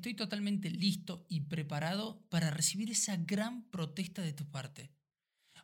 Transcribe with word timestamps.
estoy 0.00 0.14
totalmente 0.14 0.70
listo 0.70 1.26
y 1.28 1.40
preparado 1.40 2.26
para 2.30 2.50
recibir 2.50 2.90
esa 2.90 3.18
gran 3.18 3.68
protesta 3.70 4.22
de 4.22 4.32
tu 4.32 4.50
parte. 4.50 4.90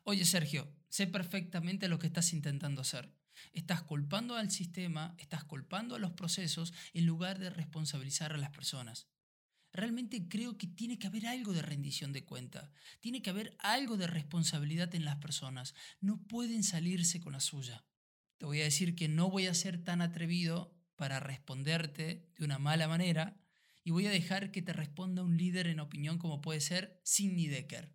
Oye 0.04 0.26
Sergio, 0.26 0.70
sé 0.90 1.06
perfectamente 1.06 1.89
lo 1.89 1.99
que 1.99 2.07
estás 2.07 2.34
intentando 2.34 2.83
hacer. 2.83 3.14
Estás 3.54 3.83
culpando 3.83 4.36
al 4.36 4.50
sistema, 4.50 5.14
estás 5.17 5.44
culpando 5.44 5.94
a 5.94 5.99
los 5.99 6.12
procesos 6.12 6.75
en 6.92 7.07
lugar 7.07 7.38
de 7.38 7.49
responsabilizar 7.49 8.34
a 8.34 8.36
las 8.36 8.50
personas. 8.50 9.09
Realmente 9.72 10.29
creo 10.29 10.59
que 10.59 10.66
tiene 10.66 10.98
que 10.98 11.07
haber 11.07 11.27
algo 11.27 11.55
de 11.55 11.62
rendición 11.62 12.12
de 12.12 12.27
cuenta, 12.27 12.71
tiene 13.00 13.23
que 13.23 13.30
haber 13.30 13.57
algo 13.61 13.96
de 13.96 14.07
responsabilidad 14.07 14.95
en 14.95 15.07
las 15.07 15.16
personas. 15.16 15.75
No 16.03 16.23
pueden 16.27 16.62
salirse 16.62 17.21
con 17.21 17.32
la 17.32 17.41
suya. 17.41 17.87
Te 18.37 18.45
voy 18.45 18.61
a 18.61 18.64
decir 18.64 18.95
que 18.95 19.09
no 19.09 19.30
voy 19.30 19.46
a 19.46 19.55
ser 19.55 19.82
tan 19.82 20.03
atrevido 20.03 20.77
para 20.95 21.21
responderte 21.21 22.30
de 22.37 22.45
una 22.45 22.59
mala 22.59 22.87
manera 22.87 23.41
y 23.87 23.93
voy 23.93 24.05
a 24.09 24.11
dejar 24.11 24.50
que 24.50 24.62
te 24.62 24.73
responda 24.73 25.23
un 25.23 25.37
líder 25.37 25.68
en 25.68 25.79
opinión 25.79 26.18
como 26.18 26.40
puede 26.40 26.61
ser 26.61 27.00
Sidney 27.04 27.46
Decker. 27.46 27.94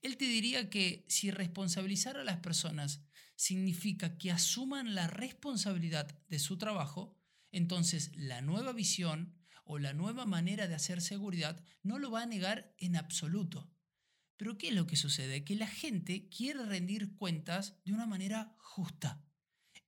Él 0.00 0.16
te 0.16 0.24
diría 0.24 0.70
que 0.70 1.04
si 1.06 1.30
responsabilizar 1.30 2.16
a 2.16 2.24
las 2.24 2.38
personas 2.38 3.04
significa 3.36 4.16
que 4.16 4.30
asuman 4.30 4.94
la 4.94 5.06
responsabilidad 5.06 6.18
de 6.30 6.38
su 6.38 6.56
trabajo, 6.56 7.20
entonces 7.52 8.10
la 8.16 8.40
nueva 8.40 8.72
visión 8.72 9.34
o 9.64 9.78
la 9.78 9.92
nueva 9.92 10.24
manera 10.24 10.66
de 10.66 10.74
hacer 10.74 11.02
seguridad 11.02 11.62
no 11.82 11.98
lo 11.98 12.10
va 12.10 12.22
a 12.22 12.26
negar 12.26 12.74
en 12.78 12.96
absoluto. 12.96 13.70
Pero 14.38 14.56
¿qué 14.56 14.68
es 14.68 14.74
lo 14.74 14.86
que 14.86 14.96
sucede? 14.96 15.44
Que 15.44 15.56
la 15.56 15.68
gente 15.68 16.30
quiere 16.30 16.64
rendir 16.64 17.14
cuentas 17.16 17.76
de 17.84 17.92
una 17.92 18.06
manera 18.06 18.56
justa. 18.56 19.22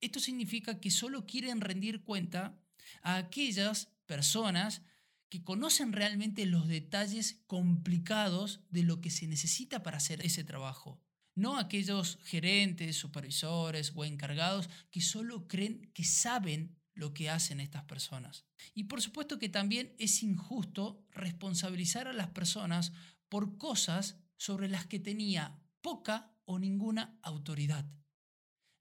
Esto 0.02 0.20
significa 0.20 0.80
que 0.80 0.90
solo 0.90 1.24
quieren 1.24 1.62
rendir 1.62 2.04
cuenta 2.04 2.60
a 3.00 3.16
aquellas 3.16 3.86
personas 4.04 4.82
que 5.30 5.44
conocen 5.44 5.92
realmente 5.92 6.44
los 6.44 6.66
detalles 6.66 7.40
complicados 7.46 8.60
de 8.68 8.82
lo 8.82 9.00
que 9.00 9.10
se 9.10 9.28
necesita 9.28 9.82
para 9.82 9.98
hacer 9.98 10.26
ese 10.26 10.44
trabajo. 10.44 11.00
No 11.36 11.56
aquellos 11.56 12.18
gerentes, 12.24 12.96
supervisores 12.96 13.92
o 13.94 14.04
encargados 14.04 14.68
que 14.90 15.00
solo 15.00 15.46
creen 15.46 15.90
que 15.94 16.04
saben 16.04 16.76
lo 16.94 17.14
que 17.14 17.30
hacen 17.30 17.60
estas 17.60 17.84
personas. 17.84 18.44
Y 18.74 18.84
por 18.84 19.00
supuesto 19.00 19.38
que 19.38 19.48
también 19.48 19.94
es 19.98 20.22
injusto 20.24 21.06
responsabilizar 21.12 22.08
a 22.08 22.12
las 22.12 22.28
personas 22.28 22.92
por 23.28 23.56
cosas 23.56 24.16
sobre 24.36 24.68
las 24.68 24.86
que 24.86 24.98
tenía 24.98 25.62
poca 25.80 26.34
o 26.44 26.58
ninguna 26.58 27.18
autoridad. 27.22 27.88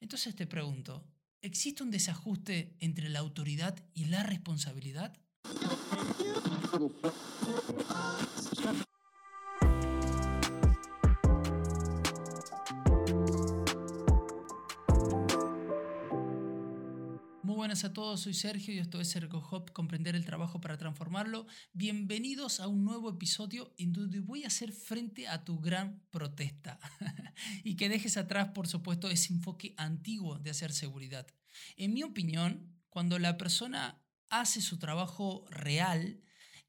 Entonces 0.01 0.35
te 0.35 0.47
pregunto, 0.47 1.07
¿existe 1.41 1.83
un 1.83 1.91
desajuste 1.91 2.75
entre 2.79 3.09
la 3.09 3.19
autoridad 3.19 3.85
y 3.93 4.05
la 4.05 4.23
responsabilidad? 4.23 5.15
Muy 17.41 17.55
buenas 17.55 17.83
a 17.83 17.91
todos, 17.91 18.21
soy 18.21 18.33
Sergio 18.33 18.73
y 18.73 18.77
esto 18.77 19.01
es 19.01 19.15
Ergo 19.15 19.39
Hop, 19.49 19.71
comprender 19.71 20.15
el 20.15 20.25
trabajo 20.25 20.61
para 20.61 20.77
transformarlo. 20.77 21.47
Bienvenidos 21.73 22.59
a 22.59 22.67
un 22.67 22.85
nuevo 22.85 23.09
episodio 23.09 23.73
en 23.77 23.91
donde 23.91 24.19
voy 24.19 24.43
a 24.43 24.47
hacer 24.47 24.71
frente 24.71 25.27
a 25.27 25.43
tu 25.43 25.59
gran 25.59 26.03
protesta 26.11 26.79
y 27.63 27.75
que 27.75 27.89
dejes 27.89 28.17
atrás, 28.17 28.49
por 28.49 28.67
supuesto, 28.67 29.09
ese 29.09 29.33
enfoque 29.33 29.73
antiguo 29.77 30.37
de 30.37 30.51
hacer 30.51 30.71
seguridad. 30.71 31.25
En 31.75 31.93
mi 31.93 32.03
opinión, 32.03 32.79
cuando 32.89 33.17
la 33.17 33.37
persona 33.37 34.03
hace 34.29 34.61
su 34.61 34.79
trabajo 34.79 35.45
real, 35.49 36.21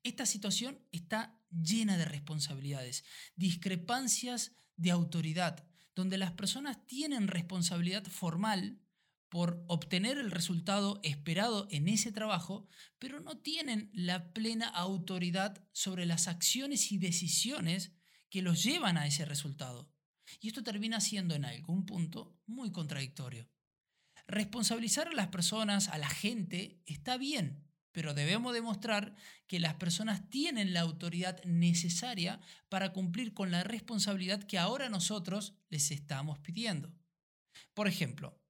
esta 0.02 0.26
situación 0.26 0.78
está 0.92 1.38
llena 1.50 1.96
de 1.96 2.04
responsabilidades, 2.04 3.04
discrepancias 3.36 4.52
de 4.76 4.90
autoridad, 4.90 5.66
donde 5.94 6.18
las 6.18 6.32
personas 6.32 6.86
tienen 6.86 7.28
responsabilidad 7.28 8.04
formal 8.04 8.80
por 9.28 9.64
obtener 9.68 10.18
el 10.18 10.30
resultado 10.30 11.00
esperado 11.04 11.68
en 11.70 11.88
ese 11.88 12.10
trabajo, 12.10 12.68
pero 12.98 13.20
no 13.20 13.38
tienen 13.38 13.90
la 13.92 14.32
plena 14.32 14.68
autoridad 14.68 15.64
sobre 15.72 16.04
las 16.04 16.26
acciones 16.26 16.90
y 16.90 16.98
decisiones 16.98 17.92
que 18.28 18.42
los 18.42 18.62
llevan 18.62 18.98
a 18.98 19.06
ese 19.06 19.24
resultado. 19.24 19.92
Y 20.40 20.48
esto 20.48 20.62
termina 20.62 21.00
siendo 21.00 21.34
en 21.34 21.44
algún 21.44 21.86
punto 21.86 22.40
muy 22.46 22.72
contradictorio. 22.72 23.48
Responsabilizar 24.26 25.08
a 25.08 25.12
las 25.12 25.28
personas, 25.28 25.88
a 25.88 25.98
la 25.98 26.08
gente, 26.08 26.82
está 26.86 27.16
bien, 27.16 27.64
pero 27.92 28.14
debemos 28.14 28.54
demostrar 28.54 29.16
que 29.46 29.60
las 29.60 29.74
personas 29.74 30.28
tienen 30.30 30.72
la 30.72 30.80
autoridad 30.80 31.42
necesaria 31.44 32.40
para 32.68 32.92
cumplir 32.92 33.34
con 33.34 33.50
la 33.50 33.64
responsabilidad 33.64 34.44
que 34.44 34.58
ahora 34.58 34.88
nosotros 34.88 35.54
les 35.68 35.90
estamos 35.90 36.38
pidiendo. 36.38 36.94
Por 37.74 37.88
ejemplo, 37.88 38.40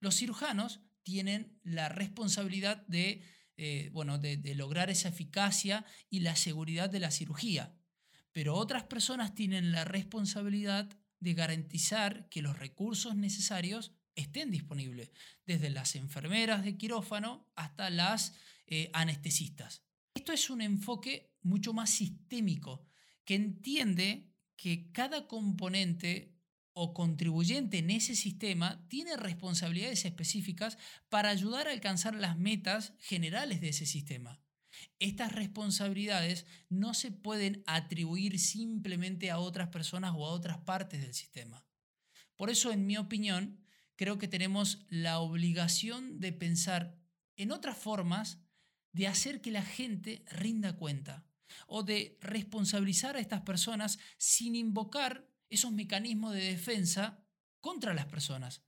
los 0.00 0.16
cirujanos 0.16 0.80
tienen 1.02 1.58
la 1.62 1.88
responsabilidad 1.88 2.86
de, 2.86 3.22
eh, 3.56 3.90
bueno, 3.92 4.18
de 4.18 4.54
lograr 4.54 4.90
esa 4.90 5.08
eficacia 5.08 5.86
y 6.10 6.20
la 6.20 6.36
seguridad 6.36 6.90
de 6.90 7.00
la 7.00 7.10
cirugía, 7.10 7.74
pero 8.32 8.54
otras 8.54 8.84
personas 8.84 9.34
tienen 9.34 9.72
la 9.72 9.84
responsabilidad 9.84 10.88
de 11.18 11.34
garantizar 11.34 12.28
que 12.28 12.42
los 12.42 12.58
recursos 12.58 13.16
necesarios 13.16 13.92
estén 14.14 14.50
disponibles, 14.50 15.10
desde 15.46 15.70
las 15.70 15.96
enfermeras 15.96 16.64
de 16.64 16.76
quirófano 16.76 17.50
hasta 17.56 17.90
las 17.90 18.34
eh, 18.66 18.90
anestesistas. 18.92 19.82
Esto 20.14 20.32
es 20.32 20.50
un 20.50 20.62
enfoque 20.62 21.34
mucho 21.42 21.72
más 21.72 21.90
sistémico, 21.90 22.86
que 23.24 23.34
entiende 23.34 24.30
que 24.56 24.90
cada 24.92 25.26
componente 25.26 26.36
o 26.72 26.94
contribuyente 26.94 27.78
en 27.78 27.90
ese 27.90 28.14
sistema 28.14 28.86
tiene 28.88 29.16
responsabilidades 29.16 30.04
específicas 30.04 30.78
para 31.08 31.30
ayudar 31.30 31.68
a 31.68 31.72
alcanzar 31.72 32.14
las 32.14 32.38
metas 32.38 32.92
generales 32.98 33.60
de 33.60 33.70
ese 33.70 33.86
sistema. 33.86 34.40
Estas 34.98 35.32
responsabilidades 35.32 36.46
no 36.68 36.94
se 36.94 37.10
pueden 37.10 37.62
atribuir 37.66 38.38
simplemente 38.38 39.30
a 39.30 39.38
otras 39.38 39.68
personas 39.68 40.12
o 40.16 40.26
a 40.26 40.30
otras 40.30 40.58
partes 40.58 41.00
del 41.00 41.14
sistema. 41.14 41.66
Por 42.36 42.50
eso, 42.50 42.70
en 42.70 42.86
mi 42.86 42.96
opinión, 42.96 43.60
creo 44.00 44.16
que 44.16 44.28
tenemos 44.28 44.86
la 44.88 45.18
obligación 45.18 46.20
de 46.20 46.32
pensar 46.32 46.96
en 47.36 47.52
otras 47.52 47.76
formas 47.76 48.38
de 48.92 49.06
hacer 49.06 49.42
que 49.42 49.50
la 49.50 49.60
gente 49.60 50.24
rinda 50.30 50.78
cuenta 50.78 51.26
o 51.66 51.82
de 51.82 52.16
responsabilizar 52.22 53.16
a 53.16 53.20
estas 53.20 53.42
personas 53.42 53.98
sin 54.16 54.56
invocar 54.56 55.28
esos 55.50 55.70
mecanismos 55.72 56.32
de 56.32 56.44
defensa 56.44 57.26
contra 57.60 57.92
las 57.92 58.06
personas. 58.06 58.62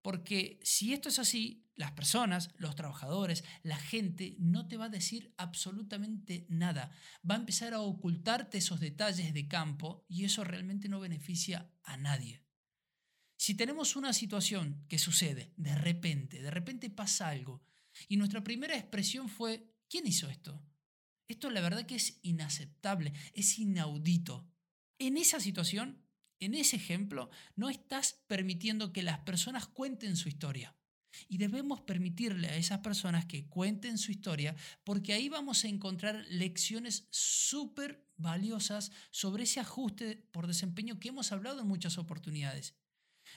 Porque 0.00 0.60
si 0.62 0.92
esto 0.92 1.08
es 1.08 1.18
así, 1.18 1.66
las 1.74 1.90
personas, 1.90 2.50
los 2.56 2.76
trabajadores, 2.76 3.42
la 3.64 3.78
gente 3.78 4.36
no 4.38 4.68
te 4.68 4.76
va 4.76 4.84
a 4.84 4.90
decir 4.90 5.34
absolutamente 5.38 6.46
nada. 6.48 6.92
Va 7.28 7.34
a 7.34 7.38
empezar 7.38 7.74
a 7.74 7.80
ocultarte 7.80 8.58
esos 8.58 8.78
detalles 8.78 9.34
de 9.34 9.48
campo 9.48 10.06
y 10.08 10.24
eso 10.24 10.44
realmente 10.44 10.88
no 10.88 11.00
beneficia 11.00 11.68
a 11.82 11.96
nadie. 11.96 12.47
Si 13.38 13.54
tenemos 13.54 13.94
una 13.94 14.12
situación 14.12 14.84
que 14.88 14.98
sucede 14.98 15.52
de 15.56 15.72
repente, 15.76 16.42
de 16.42 16.50
repente 16.50 16.90
pasa 16.90 17.28
algo, 17.28 17.62
y 18.08 18.16
nuestra 18.16 18.42
primera 18.42 18.76
expresión 18.76 19.28
fue, 19.28 19.76
¿quién 19.88 20.08
hizo 20.08 20.28
esto? 20.28 20.60
Esto 21.28 21.48
la 21.48 21.60
verdad 21.60 21.86
que 21.86 21.94
es 21.94 22.18
inaceptable, 22.22 23.12
es 23.34 23.60
inaudito. 23.60 24.44
En 24.98 25.16
esa 25.16 25.38
situación, 25.38 26.02
en 26.40 26.54
ese 26.54 26.74
ejemplo, 26.76 27.30
no 27.54 27.70
estás 27.70 28.24
permitiendo 28.26 28.92
que 28.92 29.04
las 29.04 29.20
personas 29.20 29.68
cuenten 29.68 30.16
su 30.16 30.28
historia. 30.28 30.74
Y 31.28 31.38
debemos 31.38 31.80
permitirle 31.82 32.48
a 32.48 32.56
esas 32.56 32.80
personas 32.80 33.24
que 33.26 33.46
cuenten 33.46 33.98
su 33.98 34.10
historia 34.10 34.56
porque 34.82 35.12
ahí 35.12 35.28
vamos 35.28 35.64
a 35.64 35.68
encontrar 35.68 36.26
lecciones 36.28 37.06
súper 37.10 38.04
valiosas 38.16 38.90
sobre 39.10 39.44
ese 39.44 39.60
ajuste 39.60 40.16
por 40.32 40.48
desempeño 40.48 40.98
que 40.98 41.08
hemos 41.10 41.30
hablado 41.30 41.60
en 41.60 41.68
muchas 41.68 41.98
oportunidades 41.98 42.74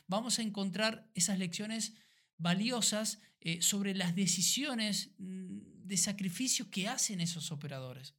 vamos 0.08 0.40
a 0.40 0.42
encontrar 0.42 1.10
esas 1.14 1.38
lecciones 1.38 1.94
valiosas 2.38 3.20
eh, 3.40 3.62
sobre 3.62 3.96
las 3.96 4.16
decisiones 4.16 5.12
mm, 5.18 5.88
de 5.88 5.98
sacrificio 5.98 6.70
que 6.70 6.88
hacen 6.88 7.22
esos 7.22 7.52
operadores. 7.52 8.16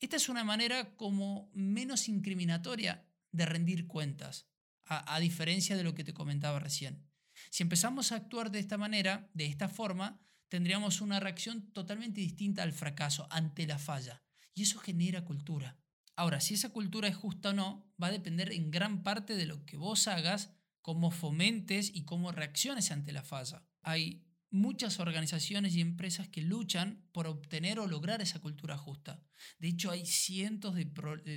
Esta 0.00 0.16
es 0.16 0.28
una 0.28 0.44
manera 0.44 0.96
como 0.96 1.50
menos 1.54 2.08
incriminatoria 2.08 3.06
de 3.30 3.46
rendir 3.46 3.86
cuentas, 3.86 4.48
a, 4.84 5.14
a 5.14 5.20
diferencia 5.20 5.76
de 5.76 5.84
lo 5.84 5.94
que 5.94 6.04
te 6.04 6.12
comentaba 6.12 6.58
recién. 6.58 7.08
Si 7.50 7.62
empezamos 7.62 8.12
a 8.12 8.16
actuar 8.16 8.50
de 8.50 8.58
esta 8.58 8.78
manera, 8.78 9.30
de 9.32 9.46
esta 9.46 9.68
forma, 9.68 10.20
tendríamos 10.48 11.00
una 11.00 11.18
reacción 11.18 11.72
totalmente 11.72 12.20
distinta 12.20 12.62
al 12.62 12.72
fracaso, 12.72 13.26
ante 13.30 13.66
la 13.66 13.78
falla. 13.78 14.22
Y 14.54 14.62
eso 14.62 14.78
genera 14.78 15.24
cultura. 15.24 15.78
Ahora, 16.14 16.40
si 16.40 16.54
esa 16.54 16.68
cultura 16.68 17.08
es 17.08 17.16
justa 17.16 17.50
o 17.50 17.52
no, 17.52 17.90
va 18.02 18.08
a 18.08 18.12
depender 18.12 18.52
en 18.52 18.70
gran 18.70 19.02
parte 19.02 19.34
de 19.34 19.46
lo 19.46 19.64
que 19.64 19.76
vos 19.76 20.08
hagas 20.08 20.50
cómo 20.82 21.10
fomentes 21.10 21.90
y 21.94 22.04
cómo 22.04 22.32
reacciones 22.32 22.90
ante 22.90 23.12
la 23.12 23.22
falla. 23.22 23.64
Hay 23.82 24.26
muchas 24.50 25.00
organizaciones 25.00 25.74
y 25.74 25.80
empresas 25.80 26.28
que 26.28 26.42
luchan 26.42 27.08
por 27.12 27.26
obtener 27.26 27.78
o 27.78 27.86
lograr 27.86 28.20
esa 28.20 28.40
cultura 28.40 28.76
justa. 28.76 29.24
De 29.58 29.68
hecho, 29.68 29.90
hay 29.90 30.04
cientos 30.04 30.74
de, 30.74 30.84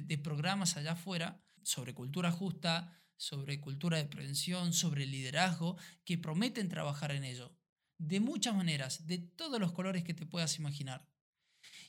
de 0.04 0.18
programas 0.18 0.76
allá 0.76 0.94
afuera 0.94 1.42
sobre 1.64 1.94
cultura 1.94 2.32
justa, 2.32 2.94
sobre 3.18 3.62
cultura 3.62 3.98
de 3.98 4.06
prevención, 4.06 4.74
sobre 4.74 5.06
liderazgo, 5.06 5.78
que 6.04 6.18
prometen 6.18 6.68
trabajar 6.68 7.12
en 7.12 7.24
ello. 7.24 7.58
De 7.98 8.20
muchas 8.20 8.54
maneras, 8.56 9.08
de 9.08 9.20
todos 9.20 9.60
los 9.60 9.72
colores 9.72 10.04
que 10.04 10.14
te 10.14 10.26
puedas 10.26 10.58
imaginar. 10.58 11.08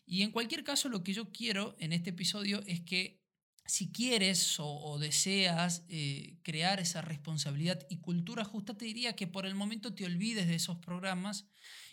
Y 0.05 0.23
en 0.23 0.31
cualquier 0.31 0.63
caso, 0.63 0.89
lo 0.89 1.03
que 1.03 1.13
yo 1.13 1.33
quiero 1.33 1.75
en 1.81 1.93
este 1.93 2.11
episodio 2.11 2.63
es 2.67 2.81
que 2.81 3.26
si 3.67 3.91
quieres 3.91 4.57
o, 4.59 4.99
deseas 4.99 5.85
eh, 5.89 6.39
crear 6.43 6.81
esa 6.81 7.03
responsabilidad 7.03 7.87
y 7.89 7.99
cultura 7.99 8.45
justa, 8.45 8.77
te 8.77 8.85
diría 8.85 9.17
que 9.17 9.27
por 9.27 9.47
el 9.47 9.55
momento 9.55 9.95
te 9.95 10.05
olvides 10.05 10.47
de 10.47 10.55
esos 10.55 10.79
programas 10.79 11.47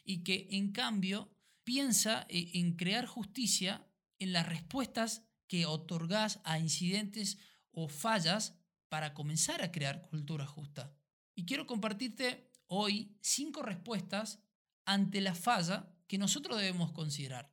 y 0.04 0.24
que 0.24 0.48
en 0.52 0.72
cambio 0.72 1.36
piensa 1.64 2.26
eh, 2.30 2.52
en 2.54 2.76
crear 2.76 3.06
justicia 3.06 3.88
en 4.20 4.34
las 4.34 4.48
respuestas 4.48 5.24
que 5.48 5.66
otorgas 5.66 6.40
a 6.44 6.60
incidentes 6.60 7.38
o 7.72 7.88
fallas 7.90 8.56
para 8.90 9.14
comenzar 9.14 9.62
a 9.62 9.72
crear 9.72 10.08
cultura 10.10 10.46
justa. 10.46 10.96
Y 11.36 11.46
quiero 11.46 11.66
compartirte 11.66 12.52
hoy 12.68 13.18
cinco 13.22 13.64
respuestas 13.64 14.40
ante 14.86 15.22
la 15.22 15.36
falla 15.36 15.92
que 16.08 16.18
nosotros 16.18 16.58
debemos 16.58 16.92
considerar. 16.92 17.53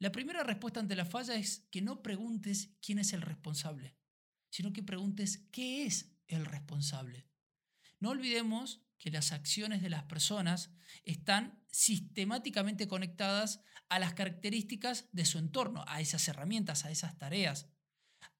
La 0.00 0.10
primera 0.10 0.42
respuesta 0.42 0.80
ante 0.80 0.96
la 0.96 1.04
falla 1.04 1.34
es 1.34 1.68
que 1.70 1.82
no 1.82 2.02
preguntes 2.02 2.70
quién 2.80 2.98
es 2.98 3.12
el 3.12 3.20
responsable, 3.20 3.98
sino 4.48 4.72
que 4.72 4.82
preguntes 4.82 5.46
qué 5.52 5.84
es 5.84 6.16
el 6.26 6.46
responsable. 6.46 7.28
No 7.98 8.08
olvidemos 8.08 8.80
que 8.98 9.10
las 9.10 9.30
acciones 9.30 9.82
de 9.82 9.90
las 9.90 10.04
personas 10.04 10.70
están 11.04 11.62
sistemáticamente 11.70 12.88
conectadas 12.88 13.60
a 13.90 13.98
las 13.98 14.14
características 14.14 15.06
de 15.12 15.26
su 15.26 15.36
entorno, 15.36 15.84
a 15.86 16.00
esas 16.00 16.26
herramientas, 16.28 16.86
a 16.86 16.90
esas 16.90 17.18
tareas. 17.18 17.68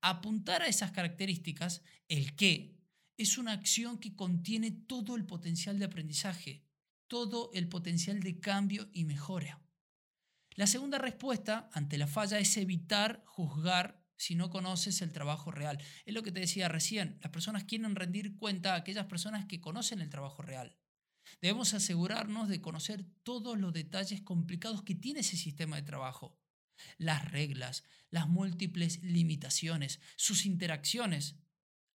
Apuntar 0.01 0.63
a 0.63 0.67
esas 0.67 0.93
características, 0.93 1.83
el 2.09 2.37
qué, 2.37 2.81
es 3.19 3.37
una 3.37 3.53
acción 3.53 3.99
que 3.99 4.17
contiene 4.17 4.71
todo 4.71 5.15
el 5.15 5.27
potencial 5.27 5.79
de 5.79 5.85
aprendizaje, 5.85 6.65
todo 7.07 7.51
el 7.53 7.69
potencial 7.69 8.21
de 8.21 8.41
cambio 8.41 8.89
y 8.95 9.05
mejora. 9.05 9.63
La 10.61 10.67
segunda 10.67 10.99
respuesta 10.99 11.71
ante 11.73 11.97
la 11.97 12.07
falla 12.07 12.39
es 12.39 12.55
evitar 12.59 13.23
juzgar 13.25 14.05
si 14.19 14.35
no 14.35 14.51
conoces 14.51 15.01
el 15.01 15.11
trabajo 15.11 15.51
real. 15.51 15.83
Es 16.05 16.13
lo 16.13 16.23
que 16.23 16.33
te 16.33 16.41
decía 16.41 16.69
recién, 16.69 17.19
las 17.23 17.33
personas 17.33 17.65
quieren 17.65 17.97
rendir 17.97 18.37
cuenta 18.37 18.75
a 18.75 18.77
aquellas 18.77 19.07
personas 19.07 19.47
que 19.47 19.63
conocen 19.63 20.03
el 20.03 20.11
trabajo 20.11 20.43
real. 20.43 20.77
Debemos 21.41 21.73
asegurarnos 21.73 22.51
de 22.51 22.61
conocer 22.61 23.07
todos 23.23 23.59
los 23.59 23.73
detalles 23.73 24.21
complicados 24.21 24.83
que 24.83 24.95
tiene 24.95 25.21
ese 25.21 25.39
sistema 25.39 25.77
de 25.77 25.83
trabajo. 25.83 26.39
Las 26.99 27.25
reglas, 27.31 27.83
las 28.11 28.29
múltiples 28.29 29.03
limitaciones, 29.03 29.99
sus 30.17 30.45
interacciones, 30.45 31.37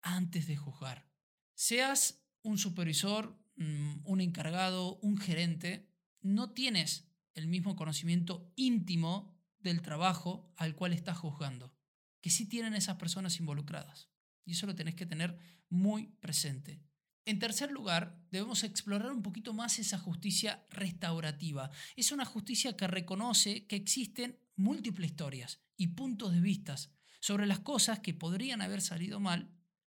antes 0.01 0.47
de 0.47 0.55
juzgar. 0.55 1.11
Seas 1.53 2.23
un 2.43 2.57
supervisor, 2.57 3.37
mm, 3.57 4.05
un 4.05 4.21
encargado, 4.21 4.99
un 4.99 5.17
gerente, 5.17 5.91
no 6.21 6.53
tienes 6.53 7.12
el 7.33 7.47
mismo 7.47 7.75
conocimiento 7.75 8.51
íntimo 8.55 9.33
del 9.59 9.81
trabajo 9.81 10.53
al 10.57 10.75
cual 10.75 10.93
estás 10.93 11.17
juzgando, 11.17 11.73
que 12.21 12.29
sí 12.29 12.47
tienen 12.47 12.73
esas 12.73 12.97
personas 12.97 13.39
involucradas. 13.39 14.09
Y 14.45 14.51
eso 14.51 14.67
lo 14.67 14.75
tenés 14.75 14.95
que 14.95 15.05
tener 15.05 15.37
muy 15.69 16.07
presente. 16.19 16.83
En 17.25 17.39
tercer 17.39 17.71
lugar, 17.71 18.21
debemos 18.31 18.63
explorar 18.63 19.11
un 19.11 19.23
poquito 19.23 19.53
más 19.53 19.79
esa 19.79 19.97
justicia 19.97 20.65
restaurativa. 20.69 21.71
Es 21.95 22.11
una 22.11 22.25
justicia 22.25 22.75
que 22.75 22.87
reconoce 22.87 23.65
que 23.65 23.77
existen 23.77 24.39
múltiples 24.55 25.11
historias 25.11 25.61
y 25.77 25.87
puntos 25.87 26.33
de 26.33 26.41
vista 26.41 26.75
sobre 27.21 27.47
las 27.47 27.59
cosas 27.59 27.99
que 27.99 28.13
podrían 28.13 28.61
haber 28.61 28.81
salido 28.81 29.21
mal, 29.21 29.49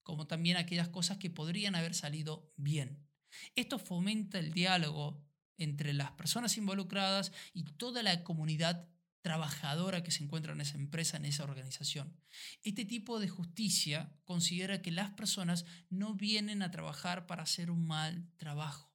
como 0.03 0.27
también 0.27 0.59
aquellas 0.59 0.91
cosas 0.91 1.17
que 1.17 1.31
podrían 1.31 1.75
haber 1.75 1.95
salido 1.95 2.53
bien. 2.57 3.09
Esto 3.57 3.79
fomenta 3.79 4.39
el 4.39 4.53
diálogo 4.53 5.27
entre 5.59 5.93
las 5.93 6.13
personas 6.13 6.57
involucradas 6.57 7.33
y 7.53 7.65
toda 7.65 8.03
la 8.03 8.25
comunidad 8.25 8.89
trabajadora 9.23 10.03
que 10.03 10.11
se 10.11 10.23
encuentra 10.23 10.53
en 10.53 10.61
esa 10.61 10.77
empresa, 10.77 11.17
en 11.17 11.25
esa 11.25 11.45
organización. 11.45 12.15
Este 12.63 12.85
tipo 12.85 13.21
de 13.21 13.29
justicia 13.29 14.13
considera 14.25 14.83
que 14.83 14.91
las 14.91 15.13
personas 15.13 15.65
no 15.89 16.15
vienen 16.15 16.61
a 16.61 16.71
trabajar 16.71 17.27
para 17.27 17.45
hacer 17.45 17.71
un 17.71 17.87
mal 17.87 18.29
trabajo. 18.37 18.95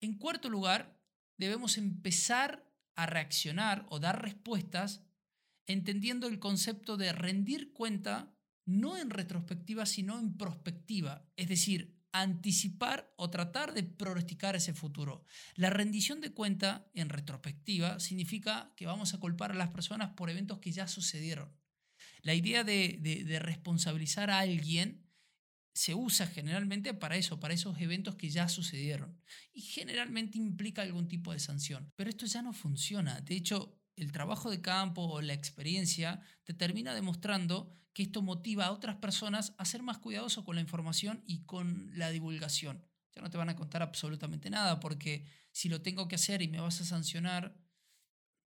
En 0.00 0.18
cuarto 0.18 0.48
lugar, 0.48 1.00
debemos 1.36 1.78
empezar 1.78 2.70
a 2.94 3.06
reaccionar 3.06 3.86
o 3.88 3.98
dar 3.98 4.22
respuestas 4.22 5.02
entendiendo 5.66 6.28
el 6.28 6.38
concepto 6.38 6.96
de 6.96 7.12
rendir 7.12 7.72
cuenta 7.72 8.36
no 8.66 8.96
en 8.96 9.10
retrospectiva, 9.10 9.84
sino 9.84 10.18
en 10.18 10.36
prospectiva, 10.36 11.28
es 11.36 11.48
decir, 11.48 12.03
anticipar 12.14 13.12
o 13.16 13.28
tratar 13.28 13.74
de 13.74 13.82
pronosticar 13.82 14.54
ese 14.54 14.72
futuro. 14.72 15.24
La 15.56 15.68
rendición 15.68 16.20
de 16.20 16.32
cuenta 16.32 16.88
en 16.94 17.08
retrospectiva 17.08 17.98
significa 17.98 18.72
que 18.76 18.86
vamos 18.86 19.14
a 19.14 19.18
culpar 19.18 19.50
a 19.50 19.56
las 19.56 19.70
personas 19.70 20.14
por 20.14 20.30
eventos 20.30 20.60
que 20.60 20.70
ya 20.70 20.86
sucedieron. 20.86 21.52
La 22.22 22.32
idea 22.32 22.62
de, 22.62 23.38
responsabilizar 23.42 24.30
a 24.30 24.38
alguien 24.38 25.04
se 25.74 25.96
usa 25.96 26.28
generalmente 26.28 26.94
para 26.94 27.16
eso, 27.16 27.40
para 27.40 27.52
esos 27.52 27.80
eventos 27.80 28.14
que 28.14 28.30
ya 28.30 28.48
sucedieron. 28.48 29.20
Y 29.52 29.62
generalmente 29.62 30.38
implica 30.38 30.82
algún 30.82 31.08
tipo 31.08 31.32
de 31.32 31.40
sanción. 31.40 31.92
Pero 31.96 32.10
esto 32.10 32.26
ya 32.26 32.42
no 32.42 32.52
funciona. 32.52 33.20
De 33.22 33.34
hecho, 33.34 33.83
el 33.96 34.12
trabajo 34.12 34.50
de 34.50 34.60
campo 34.60 35.02
o 35.02 35.20
la 35.20 35.34
experiencia 35.34 36.20
te 36.44 36.54
termina 36.54 36.94
demostrando 36.94 37.72
que 37.92 38.02
esto 38.02 38.22
motiva 38.22 38.66
a 38.66 38.72
otras 38.72 38.96
personas 38.96 39.54
a 39.56 39.64
ser 39.64 39.82
más 39.82 39.98
cuidadosos 39.98 40.44
con 40.44 40.56
la 40.56 40.60
información 40.60 41.22
y 41.26 41.44
con 41.44 41.90
la 41.96 42.10
divulgación. 42.10 42.84
Ya 43.14 43.22
no 43.22 43.30
te 43.30 43.38
van 43.38 43.48
a 43.48 43.56
contar 43.56 43.82
absolutamente 43.82 44.50
nada 44.50 44.80
porque 44.80 45.26
si 45.52 45.68
lo 45.68 45.80
tengo 45.82 46.08
que 46.08 46.16
hacer 46.16 46.42
y 46.42 46.48
me 46.48 46.60
vas 46.60 46.80
a 46.80 46.84
sancionar, 46.84 47.56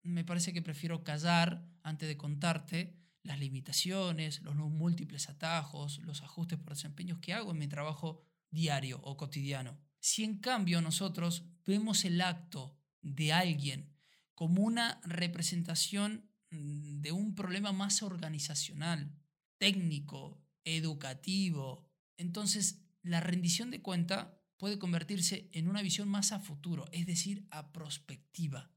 me 0.02 0.24
parece 0.24 0.54
que 0.54 0.62
prefiero 0.62 1.04
callar 1.04 1.68
antes 1.84 2.08
de 2.08 2.18
contarte 2.18 2.98
las 3.24 3.40
limitaciones, 3.40 4.42
los 4.42 4.56
múltiples 4.56 5.30
atajos, 5.30 6.00
los 6.00 6.22
ajustes 6.22 6.60
por 6.60 6.74
desempeños 6.74 7.20
que 7.20 7.34
hago 7.34 7.52
en 7.52 7.58
mi 7.58 7.68
trabajo 7.68 8.22
diario 8.50 9.00
o 9.04 9.18
cotidiano. 9.18 9.78
Si 10.00 10.24
en 10.24 10.40
cambio 10.40 10.82
nosotros 10.82 11.44
vemos 11.66 12.06
el 12.06 12.22
acto 12.22 12.78
de 13.02 13.34
alguien 13.34 13.93
como 14.36 14.64
una 14.64 15.00
representación 15.04 16.30
mm, 16.52 17.02
de 17.02 17.12
un 17.12 17.36
problema 17.36 17.72
más 17.72 18.04
organizacional, 18.04 19.16
técnico, 19.58 20.44
educativo. 20.64 21.90
Entonces, 22.18 22.84
la 23.02 23.20
rendición 23.20 23.72
de 23.72 23.82
cuenta 23.82 24.40
puede 24.58 24.80
convertirse 24.80 25.50
en 25.52 25.68
una 25.68 25.82
visión 25.82 26.08
más 26.08 26.32
a 26.32 26.40
futuro, 26.40 26.86
es 26.92 27.06
decir, 27.06 27.48
a 27.52 27.72
prospectiva. 27.74 28.72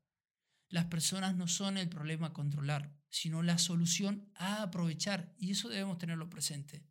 Las 0.69 0.87
personas 0.87 1.37
no 1.37 1.47
son 1.47 1.79
el 1.79 1.89
problema 1.89 2.29
a 2.29 2.33
controlar, 2.33 2.93
sino 3.09 3.43
la 3.43 3.59
solución 3.59 4.29
a 4.35 4.63
aprovechar, 4.63 5.35
y 5.39 5.53
eso 5.53 5.69
debemos 5.69 5.99
tenerlo 5.99 6.29
presente. 6.29 6.85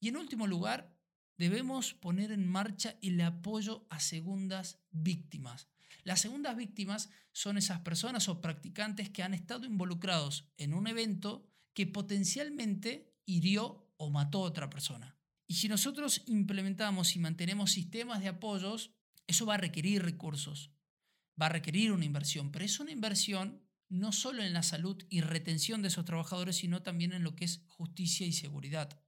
Y 0.00 0.08
en 0.08 0.16
último 0.16 0.46
lugar, 0.46 0.96
debemos 1.36 1.94
poner 1.94 2.32
en 2.32 2.46
marcha 2.46 2.98
el 3.02 3.20
apoyo 3.20 3.86
a 3.88 4.00
segundas 4.00 4.80
víctimas. 4.90 5.68
Las 6.04 6.20
segundas 6.20 6.56
víctimas 6.56 7.10
son 7.32 7.58
esas 7.58 7.80
personas 7.80 8.28
o 8.28 8.40
practicantes 8.40 9.10
que 9.10 9.22
han 9.22 9.34
estado 9.34 9.66
involucrados 9.66 10.48
en 10.56 10.74
un 10.74 10.86
evento 10.86 11.46
que 11.74 11.86
potencialmente 11.86 13.14
hirió 13.26 13.92
o 13.96 14.10
mató 14.10 14.38
a 14.38 14.48
otra 14.48 14.70
persona. 14.70 15.16
Y 15.46 15.54
si 15.54 15.68
nosotros 15.68 16.22
implementamos 16.26 17.16
y 17.16 17.18
mantenemos 17.18 17.72
sistemas 17.72 18.20
de 18.20 18.28
apoyos, 18.28 18.90
eso 19.26 19.46
va 19.46 19.54
a 19.54 19.58
requerir 19.58 20.02
recursos, 20.02 20.70
va 21.40 21.46
a 21.46 21.50
requerir 21.50 21.92
una 21.92 22.04
inversión, 22.04 22.50
pero 22.50 22.64
es 22.64 22.80
una 22.80 22.92
inversión 22.92 23.62
no 23.88 24.12
solo 24.12 24.42
en 24.42 24.52
la 24.52 24.62
salud 24.62 25.02
y 25.08 25.22
retención 25.22 25.80
de 25.82 25.88
esos 25.88 26.04
trabajadores, 26.04 26.56
sino 26.56 26.82
también 26.82 27.12
en 27.12 27.22
lo 27.22 27.34
que 27.34 27.46
es 27.46 27.62
justicia 27.66 28.26
y 28.26 28.32
seguridad. 28.32 29.00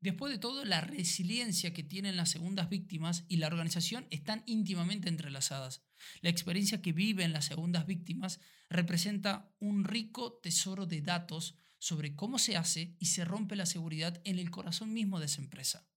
Después 0.00 0.32
de 0.32 0.38
todo, 0.38 0.64
la 0.64 0.80
resiliencia 0.80 1.72
que 1.72 1.82
tienen 1.82 2.16
las 2.16 2.30
segundas 2.30 2.68
víctimas 2.68 3.24
y 3.28 3.38
la 3.38 3.48
organización 3.48 4.06
están 4.10 4.44
íntimamente 4.46 5.08
entrelazadas. 5.08 5.82
La 6.20 6.30
experiencia 6.30 6.80
que 6.80 6.92
viven 6.92 7.32
las 7.32 7.46
segundas 7.46 7.86
víctimas 7.86 8.40
representa 8.70 9.52
un 9.58 9.84
rico 9.84 10.38
tesoro 10.40 10.86
de 10.86 11.02
datos 11.02 11.56
sobre 11.80 12.14
cómo 12.14 12.38
se 12.38 12.56
hace 12.56 12.96
y 13.00 13.06
se 13.06 13.24
rompe 13.24 13.56
la 13.56 13.66
seguridad 13.66 14.20
en 14.24 14.38
el 14.38 14.50
corazón 14.50 14.92
mismo 14.92 15.18
de 15.18 15.26
esa 15.26 15.42
empresa. 15.42 15.88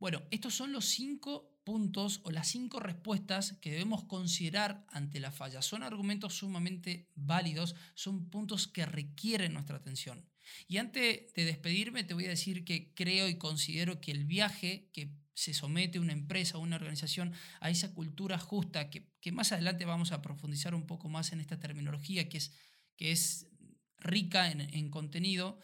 Bueno, 0.00 0.22
estos 0.30 0.54
son 0.54 0.72
los 0.72 0.84
cinco 0.86 1.60
puntos 1.64 2.20
o 2.22 2.30
las 2.30 2.48
cinco 2.48 2.80
respuestas 2.80 3.58
que 3.60 3.72
debemos 3.72 4.04
considerar 4.04 4.86
ante 4.88 5.20
la 5.20 5.32
falla. 5.32 5.60
Son 5.60 5.82
argumentos 5.82 6.34
sumamente 6.34 7.10
válidos, 7.14 7.74
son 7.94 8.30
puntos 8.30 8.68
que 8.68 8.86
requieren 8.86 9.52
nuestra 9.52 9.76
atención. 9.76 10.24
Y 10.66 10.78
antes 10.78 11.32
de 11.34 11.44
despedirme, 11.44 12.04
te 12.04 12.14
voy 12.14 12.26
a 12.26 12.30
decir 12.30 12.64
que 12.64 12.92
creo 12.94 13.28
y 13.28 13.38
considero 13.38 14.00
que 14.00 14.10
el 14.10 14.24
viaje 14.24 14.88
que 14.92 15.10
se 15.38 15.54
somete 15.54 16.00
una 16.00 16.12
empresa 16.12 16.58
o 16.58 16.60
una 16.60 16.76
organización 16.76 17.32
a 17.60 17.70
esa 17.70 17.94
cultura 17.94 18.38
justa, 18.38 18.90
que, 18.90 19.06
más 19.30 19.52
adelante 19.52 19.84
vamos 19.84 20.10
a 20.10 20.20
profundizar 20.20 20.74
un 20.74 20.86
poco 20.86 21.08
más 21.08 21.32
en 21.32 21.40
esta 21.40 21.60
terminología 21.60 22.28
que 22.28 22.38
es, 22.38 22.52
que 22.96 23.12
es 23.12 23.46
rica 23.98 24.50
en, 24.50 24.60
en 24.60 24.90
contenido, 24.90 25.60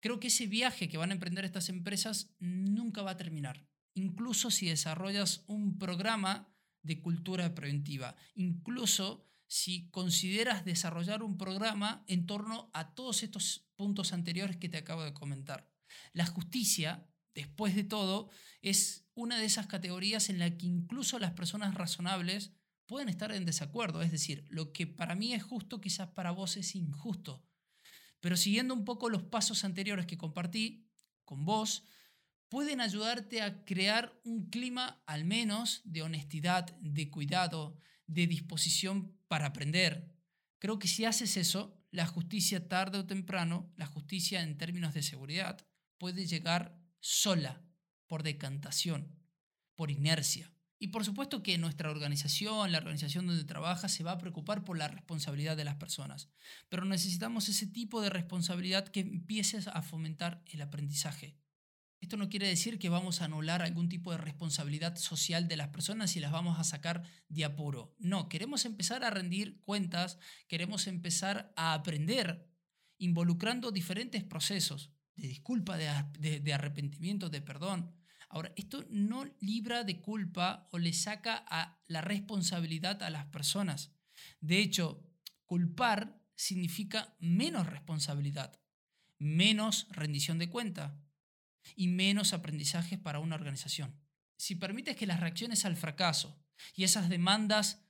creo 0.00 0.18
que 0.18 0.28
ese 0.28 0.46
viaje 0.46 0.88
que 0.88 0.96
van 0.96 1.10
a 1.10 1.14
emprender 1.14 1.44
estas 1.44 1.68
empresas 1.68 2.34
nunca 2.38 3.02
va 3.02 3.12
a 3.12 3.16
terminar. 3.18 3.66
Incluso 3.92 4.50
si 4.50 4.66
desarrollas 4.66 5.44
un 5.46 5.78
programa 5.78 6.48
de 6.82 7.02
cultura 7.02 7.54
preventiva, 7.54 8.16
incluso 8.34 9.27
si 9.48 9.88
consideras 9.90 10.64
desarrollar 10.64 11.22
un 11.22 11.38
programa 11.38 12.04
en 12.06 12.26
torno 12.26 12.70
a 12.74 12.94
todos 12.94 13.22
estos 13.22 13.66
puntos 13.76 14.12
anteriores 14.12 14.58
que 14.58 14.68
te 14.68 14.76
acabo 14.76 15.02
de 15.02 15.14
comentar. 15.14 15.68
La 16.12 16.26
justicia, 16.26 17.08
después 17.34 17.74
de 17.74 17.84
todo, 17.84 18.30
es 18.60 19.08
una 19.14 19.38
de 19.38 19.46
esas 19.46 19.66
categorías 19.66 20.28
en 20.28 20.38
la 20.38 20.56
que 20.56 20.66
incluso 20.66 21.18
las 21.18 21.32
personas 21.32 21.74
razonables 21.74 22.52
pueden 22.86 23.08
estar 23.08 23.32
en 23.32 23.46
desacuerdo. 23.46 24.02
Es 24.02 24.12
decir, 24.12 24.44
lo 24.50 24.72
que 24.72 24.86
para 24.86 25.14
mí 25.14 25.32
es 25.32 25.42
justo 25.42 25.80
quizás 25.80 26.08
para 26.10 26.30
vos 26.30 26.56
es 26.56 26.74
injusto. 26.74 27.42
Pero 28.20 28.36
siguiendo 28.36 28.74
un 28.74 28.84
poco 28.84 29.08
los 29.08 29.22
pasos 29.22 29.64
anteriores 29.64 30.06
que 30.06 30.18
compartí 30.18 30.90
con 31.24 31.44
vos, 31.44 31.84
pueden 32.48 32.80
ayudarte 32.80 33.42
a 33.42 33.64
crear 33.64 34.18
un 34.24 34.50
clima 34.50 35.02
al 35.06 35.24
menos 35.24 35.82
de 35.84 36.02
honestidad, 36.02 36.76
de 36.80 37.10
cuidado, 37.10 37.78
de 38.08 38.26
disposición 38.26 39.16
para 39.28 39.46
aprender. 39.46 40.12
Creo 40.58 40.80
que 40.80 40.88
si 40.88 41.04
haces 41.04 41.36
eso, 41.36 41.78
la 41.92 42.06
justicia 42.06 42.68
tarde 42.68 42.98
o 42.98 43.06
temprano, 43.06 43.72
la 43.76 43.86
justicia 43.86 44.42
en 44.42 44.58
términos 44.58 44.94
de 44.94 45.02
seguridad, 45.02 45.64
puede 45.98 46.26
llegar 46.26 46.76
sola, 47.00 47.62
por 48.08 48.22
decantación, 48.22 49.14
por 49.76 49.90
inercia. 49.90 50.52
Y 50.80 50.88
por 50.88 51.04
supuesto 51.04 51.42
que 51.42 51.58
nuestra 51.58 51.90
organización, 51.90 52.70
la 52.70 52.78
organización 52.78 53.26
donde 53.26 53.44
trabaja, 53.44 53.88
se 53.88 54.04
va 54.04 54.12
a 54.12 54.18
preocupar 54.18 54.64
por 54.64 54.78
la 54.78 54.88
responsabilidad 54.88 55.56
de 55.56 55.64
las 55.64 55.76
personas. 55.76 56.30
Pero 56.68 56.84
necesitamos 56.84 57.48
ese 57.48 57.66
tipo 57.66 58.00
de 58.00 58.10
responsabilidad 58.10 58.88
que 58.88 59.00
empieces 59.00 59.66
a 59.68 59.82
fomentar 59.82 60.42
el 60.46 60.62
aprendizaje. 60.62 61.36
Esto 62.00 62.16
no 62.16 62.28
quiere 62.28 62.46
decir 62.46 62.78
que 62.78 62.88
vamos 62.88 63.20
a 63.20 63.24
anular 63.24 63.60
algún 63.60 63.88
tipo 63.88 64.12
de 64.12 64.18
responsabilidad 64.18 64.96
social 64.96 65.48
de 65.48 65.56
las 65.56 65.68
personas 65.68 66.14
y 66.16 66.20
las 66.20 66.30
vamos 66.30 66.58
a 66.58 66.64
sacar 66.64 67.02
de 67.28 67.44
apuro. 67.44 67.96
No, 67.98 68.28
queremos 68.28 68.64
empezar 68.64 69.02
a 69.02 69.10
rendir 69.10 69.60
cuentas, 69.62 70.18
queremos 70.46 70.86
empezar 70.86 71.52
a 71.56 71.74
aprender 71.74 72.48
involucrando 72.98 73.72
diferentes 73.72 74.22
procesos 74.22 74.92
de 75.16 75.26
disculpa, 75.26 75.76
de, 75.76 76.52
arrepentimiento, 76.54 77.28
de 77.28 77.42
perdón. 77.42 77.92
Ahora, 78.28 78.52
esto 78.56 78.86
no 78.88 79.24
libra 79.40 79.82
de 79.82 80.00
culpa 80.00 80.68
o 80.70 80.78
le 80.78 80.92
saca 80.92 81.44
a 81.48 81.82
la 81.88 82.00
responsabilidad 82.00 83.02
a 83.02 83.10
las 83.10 83.26
personas. 83.26 83.92
De 84.40 84.60
hecho, 84.60 85.04
culpar 85.44 86.22
significa 86.36 87.16
menos 87.18 87.66
responsabilidad, 87.66 88.60
menos 89.18 89.88
rendición 89.90 90.38
de 90.38 90.48
cuenta 90.48 91.02
y 91.76 91.88
menos 91.88 92.32
aprendizajes 92.32 92.98
para 92.98 93.18
una 93.18 93.34
organización. 93.34 93.94
Si 94.36 94.54
permites 94.54 94.96
que 94.96 95.06
las 95.06 95.20
reacciones 95.20 95.64
al 95.64 95.76
fracaso 95.76 96.40
y 96.74 96.84
esas 96.84 97.08
demandas 97.08 97.84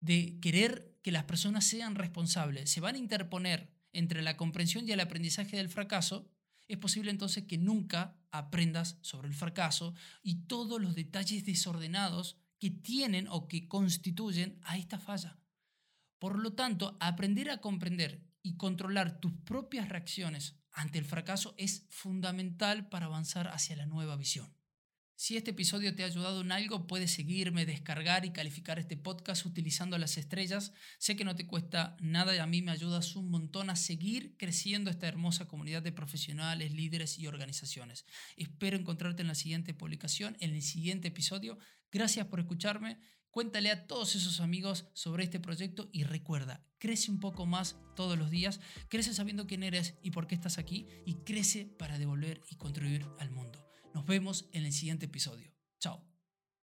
de 0.00 0.38
querer 0.40 0.98
que 1.02 1.12
las 1.12 1.24
personas 1.24 1.64
sean 1.64 1.94
responsables 1.94 2.70
se 2.70 2.80
van 2.80 2.94
a 2.94 2.98
interponer 2.98 3.72
entre 3.92 4.22
la 4.22 4.36
comprensión 4.36 4.86
y 4.86 4.92
el 4.92 5.00
aprendizaje 5.00 5.56
del 5.56 5.68
fracaso, 5.68 6.30
es 6.68 6.78
posible 6.78 7.10
entonces 7.10 7.44
que 7.44 7.58
nunca 7.58 8.16
aprendas 8.30 8.98
sobre 9.02 9.28
el 9.28 9.34
fracaso 9.34 9.94
y 10.22 10.46
todos 10.46 10.80
los 10.80 10.94
detalles 10.94 11.44
desordenados 11.44 12.38
que 12.58 12.70
tienen 12.70 13.28
o 13.28 13.48
que 13.48 13.68
constituyen 13.68 14.58
a 14.62 14.76
esta 14.76 14.98
falla. 14.98 15.38
Por 16.18 16.38
lo 16.38 16.54
tanto, 16.54 16.96
aprender 17.00 17.50
a 17.50 17.60
comprender 17.60 18.24
y 18.42 18.56
controlar 18.56 19.20
tus 19.20 19.32
propias 19.44 19.88
reacciones 19.88 20.56
ante 20.74 20.98
el 20.98 21.04
fracaso 21.04 21.54
es 21.56 21.86
fundamental 21.88 22.88
para 22.88 23.06
avanzar 23.06 23.48
hacia 23.48 23.76
la 23.76 23.86
nueva 23.86 24.16
visión. 24.16 24.54
Si 25.16 25.36
este 25.36 25.52
episodio 25.52 25.94
te 25.94 26.02
ha 26.02 26.06
ayudado 26.06 26.40
en 26.40 26.50
algo, 26.50 26.88
puedes 26.88 27.12
seguirme, 27.12 27.66
descargar 27.66 28.24
y 28.24 28.32
calificar 28.32 28.80
este 28.80 28.96
podcast 28.96 29.46
utilizando 29.46 29.96
las 29.96 30.18
estrellas. 30.18 30.72
Sé 30.98 31.14
que 31.14 31.24
no 31.24 31.36
te 31.36 31.46
cuesta 31.46 31.96
nada 32.00 32.34
y 32.34 32.38
a 32.38 32.46
mí 32.46 32.62
me 32.62 32.72
ayudas 32.72 33.14
un 33.14 33.30
montón 33.30 33.70
a 33.70 33.76
seguir 33.76 34.36
creciendo 34.36 34.90
esta 34.90 35.06
hermosa 35.06 35.46
comunidad 35.46 35.82
de 35.82 35.92
profesionales, 35.92 36.72
líderes 36.72 37.16
y 37.20 37.28
organizaciones. 37.28 38.04
Espero 38.36 38.76
encontrarte 38.76 39.22
en 39.22 39.28
la 39.28 39.36
siguiente 39.36 39.72
publicación, 39.72 40.36
en 40.40 40.52
el 40.52 40.62
siguiente 40.62 41.08
episodio. 41.08 41.58
Gracias 41.92 42.26
por 42.26 42.40
escucharme. 42.40 42.98
Cuéntale 43.34 43.72
a 43.72 43.88
todos 43.88 44.14
esos 44.14 44.38
amigos 44.38 44.86
sobre 44.92 45.24
este 45.24 45.40
proyecto 45.40 45.88
y 45.90 46.04
recuerda, 46.04 46.64
crece 46.78 47.10
un 47.10 47.18
poco 47.18 47.46
más 47.46 47.76
todos 47.96 48.16
los 48.16 48.30
días, 48.30 48.60
crece 48.88 49.12
sabiendo 49.12 49.48
quién 49.48 49.64
eres 49.64 49.94
y 50.04 50.12
por 50.12 50.28
qué 50.28 50.36
estás 50.36 50.56
aquí 50.56 50.86
y 51.04 51.14
crece 51.24 51.66
para 51.66 51.98
devolver 51.98 52.40
y 52.48 52.54
contribuir 52.54 53.04
al 53.18 53.32
mundo. 53.32 53.66
Nos 53.92 54.06
vemos 54.06 54.48
en 54.52 54.64
el 54.64 54.72
siguiente 54.72 55.06
episodio. 55.06 55.52
Chao. 55.80 56.13